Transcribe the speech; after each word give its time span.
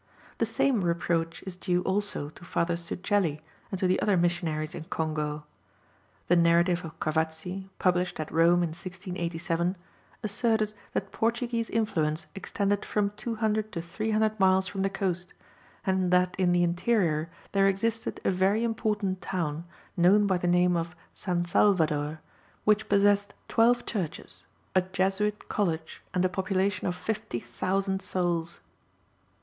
The 0.39 0.47
same 0.47 0.83
reproach 0.83 1.43
is 1.45 1.55
due 1.55 1.83
also 1.83 2.29
to 2.31 2.43
Father 2.43 2.73
Zucchelli 2.75 3.39
and 3.69 3.77
to 3.79 3.85
the 3.85 3.99
other 4.01 4.17
Missionaries 4.17 4.73
in 4.73 4.85
Congo. 4.85 5.45
The 6.27 6.35
narrative 6.35 6.83
of 6.83 6.99
Cavazzi, 6.99 7.69
published 7.77 8.19
at 8.19 8.31
Rome 8.31 8.63
in 8.63 8.69
1687, 8.73 9.75
asserted 10.23 10.73
that 10.93 11.11
Portuguese 11.11 11.69
influence 11.69 12.25
extended 12.33 12.83
from 12.83 13.11
200 13.11 13.71
to 13.73 13.79
300 13.79 14.39
miles 14.39 14.67
from 14.67 14.81
the 14.81 14.89
coast, 14.89 15.35
and 15.85 16.09
that 16.09 16.35
in 16.39 16.51
the 16.51 16.63
interior 16.63 17.29
there 17.51 17.67
existed 17.67 18.19
a 18.25 18.31
very 18.31 18.63
important 18.63 19.21
town, 19.21 19.65
known 19.95 20.25
by 20.25 20.39
the 20.39 20.47
name 20.47 20.75
of 20.75 20.95
San 21.13 21.45
Salvador, 21.45 22.21
which 22.65 22.89
possessed 22.89 23.35
twelve 23.47 23.85
churches, 23.85 24.45
a 24.73 24.81
Jesuit 24.81 25.47
college, 25.47 26.01
and 26.11 26.25
a 26.25 26.29
population 26.29 26.87
of 26.87 26.95
50,000 26.95 28.01
souls. 28.01 28.61